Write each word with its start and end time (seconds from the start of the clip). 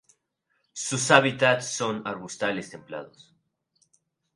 Sus 0.73 1.11
hábitats 1.11 1.67
son 1.75 2.01
arbustales 2.07 2.71
templados. 2.71 3.35